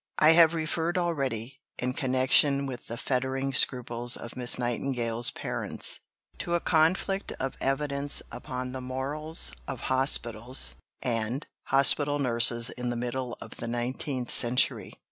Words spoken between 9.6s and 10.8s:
of hospitals